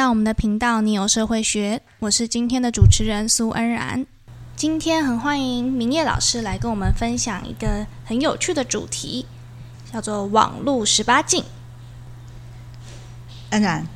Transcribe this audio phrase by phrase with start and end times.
[0.00, 4.06] 到我们的频道，你有社会学，我是今天的主持人苏恩然。
[4.56, 9.26] 今天很欢迎明叶老师来跟我们分享一个很有趣的主题，
[9.92, 11.44] 叫做网络十八禁。
[13.50, 13.86] 恩然，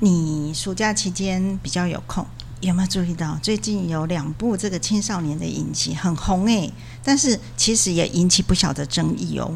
[0.00, 2.26] 你暑假期间比较有空，
[2.60, 6.70] 有没有注意到最近有两部这个青少年的影集很红诶？
[7.02, 9.50] 但是其实也引起不小的争议哦。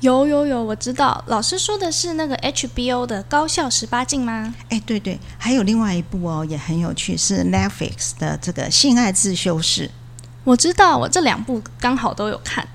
[0.00, 1.24] 有有有，我知道。
[1.26, 4.54] 老师说的是那个 HBO 的高校十八禁吗？
[4.68, 9.90] 哎，对对，还有另外一部哦，也很有趣，是 Netflix 的这个性爱自修室。
[10.44, 12.66] 我知道，我这两部刚好都有看，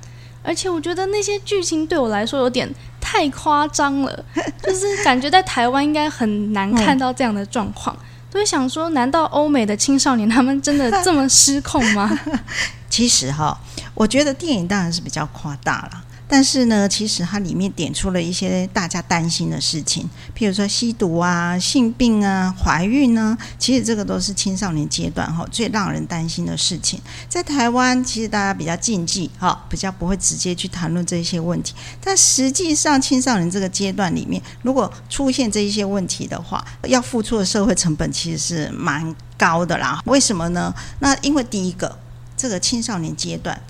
[0.44, 2.67] 而且我觉得那些剧情对我来说有点
[2.99, 4.25] 太夸张了，
[4.63, 7.95] 就是感觉在台湾应该很难看到这样的状况。
[8.31, 12.19] 都会想说，难道欧美的青少年他们真的这么失控吗？
[12.89, 13.58] 其实哈，
[13.94, 16.03] 我觉得电影当然是比较夸大了。
[16.34, 27.02] 但是呢，其实它里面点出了一些大家担心的事情，譬如说吸毒啊、性病啊、怀孕呢，其实这个都是青少年阶段哈最让人担心的事情。
[27.28, 31.73] 在台湾，其实大家比较禁忌哈，比较不会直接去谈论这些问题。
[32.02, 40.02] 但实际上，青少年这个阶段里面，如果出现这一些问题的话，要付出的社会成本其实是蛮高的啦。
[40.05, 40.73] 为什么呢？
[41.00, 42.00] 那因为第一个，
[42.38, 43.61] 这个青少年阶段。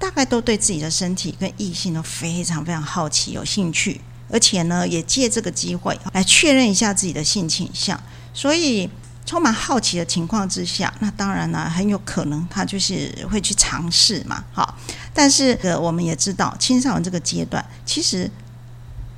[0.00, 8.00] 大概都对自己的身体跟异性都非常非常好奇、有兴趣，而且呢，也借这个机会来确认一下自己的性倾向。
[8.32, 8.88] 所以，
[9.26, 14.42] 充满好奇的情况之下，那当然呢，很有可能他就是会去尝试嘛。
[14.52, 14.74] 好，
[15.12, 18.30] 但是呃，我们也知道，青少年这个阶段其实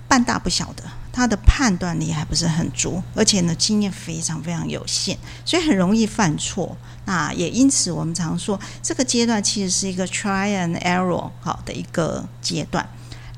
[0.08, 0.82] 半大不小的。
[1.12, 6.76] 他的判断力还不是很足，而且呢，经验非常非常有限，所以很容易犯错。
[7.04, 12.88] 那也因此，我们常说这个阶段其实是一个 try and error 好的一个阶段。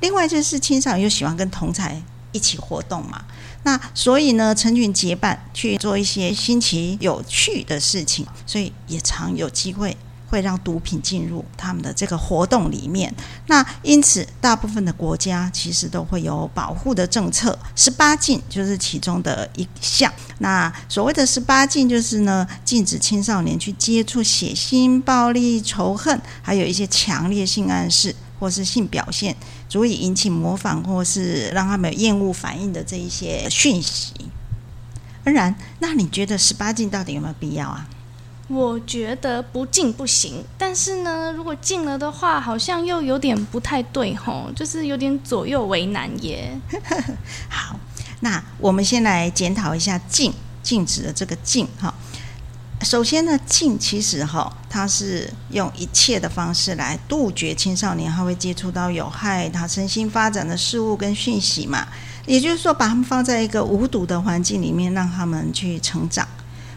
[0.00, 3.24] 另外就是青少年又喜欢跟同才一起活动嘛，
[3.62, 9.96] 那所以呢，成群结伴去做一些新奇有趣的事情，所以也常有机会。
[10.34, 13.14] 会让毒品进入他们的这个活动里面，
[13.46, 20.12] 那因此大部分的国家其实都会有保护的政策，十八禁就是其中的一项。
[20.38, 29.36] 那所谓的十八禁就是呢，禁止青少年去接触血腥、暴力、仇恨，还有一些强烈性暗示或是性表现，
[29.68, 34.12] 足以引起模仿或是让他们有厌恶反应的这一些讯息。
[35.22, 37.86] 当然，那你觉得十八禁到底有没有必要啊？
[38.48, 46.54] 我觉得不进不行，但是呢，如果进了的话，好像又有点不太对吼，就是有点左右为难耶。
[47.48, 47.80] 好，
[48.20, 50.30] 那我们先来检讨一下禁
[50.62, 51.92] 禁止的这个禁哈。
[52.82, 61.88] 首先呢，禁其实哈，它是用一切的方式来杜绝青少年他会接触到有害他身心发展的事物跟讯息嘛，
[62.26, 66.28] 也就是说，把他们放在一个无毒的环境里面，让他们去成长。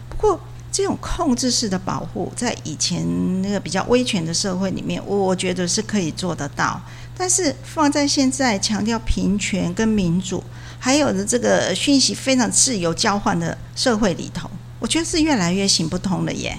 [0.08, 0.40] 不过，
[0.78, 3.02] 这种控制式的保护，在以前
[3.42, 6.80] 那个比较威权的社会里面，我觉得是可以做得到。
[7.16, 10.40] 但是放在现在强调平权跟民主，
[10.78, 16.56] 还有的这个讯息非常自由交换的社会里头，我觉得是越来越行不通了耶。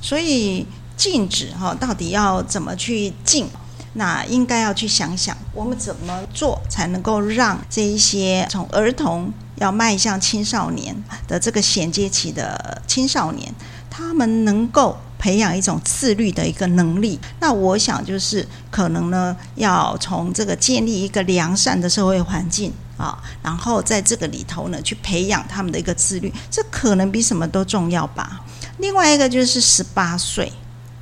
[0.00, 0.64] 所以
[0.96, 3.48] 禁止哈，到底要怎么去禁？
[3.92, 9.30] 那应该要去想想，我们怎么做才能够让这一些从儿童。
[9.60, 10.94] 要迈向青少年
[11.26, 13.52] 的这个衔接期的青少年，
[13.90, 17.18] 他们能够培养一种自律的一个能力。
[17.40, 28.40] 那我想就是可能呢，要从这个建立一个良善的社会环境啊，然后在这个里头呢，去培养他们的一个自律，这可能比什么都重要吧。
[28.78, 30.52] 另外一个就是十八岁，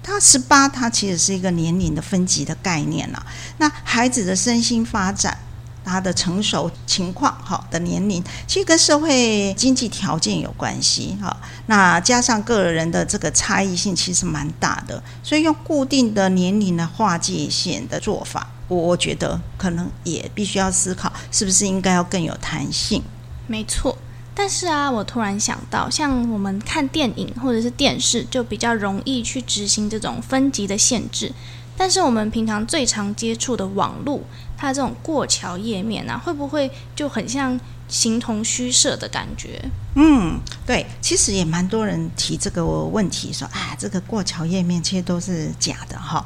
[0.03, 3.27] 他十八，他其实是一个年龄的分级的概念了。
[3.59, 5.37] 那孩子的身心发展。
[5.86, 11.34] 他的成熟情况好的年龄，其实跟社会经济条件有关系哈。
[11.66, 15.02] 那加上个人的这个差异性，其实蛮大的。
[15.22, 23.02] 所以用固定的年龄来划界线的做法，我我觉得可能也必须要思考，是不是应该要更有弹性。
[23.46, 23.96] 没错，
[24.34, 31.32] 但是啊，我突然想到，像我们看电影或者是电视，就比较容易去执行这种分级的限制。
[31.76, 34.20] 但是我们平常最常接触的网络，
[34.56, 37.58] 它这种过桥页面啊，会不会就很像
[37.88, 39.62] 形同虚设的感觉？
[39.94, 46.25] 嗯，对，其实也蛮多人提这个问题，说啊，这个过桥页面其实都是假的哈。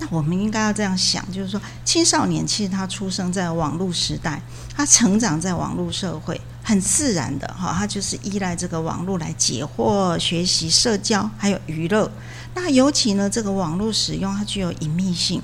[0.00, 4.40] 那我们应该要这样想，就是说，青少年其实他出生在网络时代，
[4.76, 12.10] 他成长在网络社会，很自然的哈，他就是依赖这个网络来解惑、学习、社交，还有娱乐。
[12.54, 15.40] 那尤其呢，这个网络使用它具有隐秘性，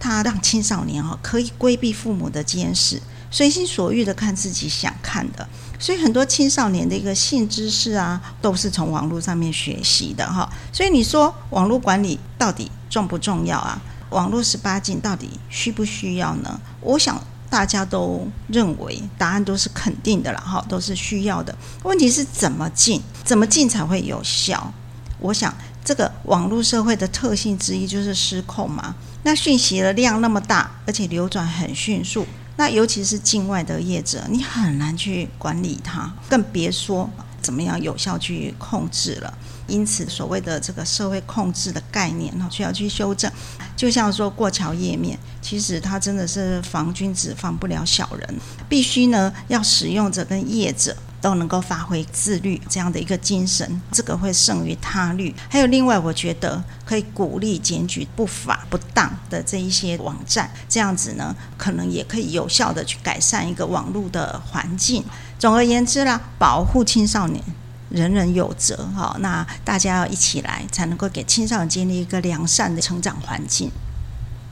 [0.00, 5.48] 它让青少年哈可以规避父母的监视，随心所欲的看自己想看的，
[5.78, 10.52] 所以很多青少年的一个性知识啊，都是从网络上面学习的哈。
[10.72, 13.80] 所以你说网络管理到底重不重要啊？
[14.10, 16.60] 网络十八禁到底需不需要呢？
[16.80, 21.56] 我想大家都认为答案都是肯定的了哈，都是需要的。
[21.84, 23.00] 问题是怎么进？
[23.24, 24.72] 怎么进才会有效？
[25.20, 25.54] 我想
[25.84, 28.94] 这个网络社会的特性之一就是失控嘛。
[29.22, 32.26] 那讯息的量那么大，而且流转很迅速，
[32.56, 37.10] 那尤其是境外的业者，你很难去管理它，更别说
[37.46, 39.32] 怎么样有效去控制了。
[39.68, 43.30] 因此，所谓的这个社会控制的概念呢，需要去修正。
[43.76, 48.34] 就像说过桥页面，其实它真的是防君子，防不了小人。
[48.68, 55.34] 必须呢，要使用者跟业者都能够发挥自律这样的一个精神，这个会胜于他律。
[55.50, 65.02] 还有另外，我觉得可以鼓励检举不法不当的这一些网站，这样子呢，可能也可以有效的去改善一个网络的环境。
[65.38, 67.42] 总而言之啦，保护青少年。
[67.88, 73.70] 人人有责，哈，那大家要一起来，才能够给青少年建立一个良善的成长环境。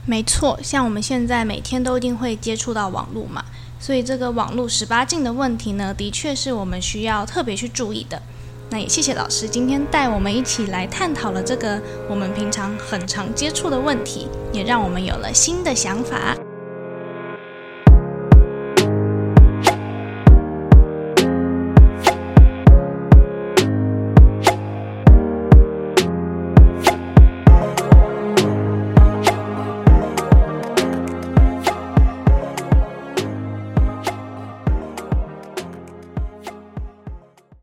[0.05, 3.43] 没错，像我们现在每天都一定会接触到网络嘛，
[3.77, 8.21] 所以这个网络十八禁的问题呢，的确是我们需要特别去注意的。
[8.69, 11.79] 那也谢谢老师今天带我们一起来探讨了这个
[12.09, 16.44] 我们平常很常接触的问题，也让我们有了新的想法。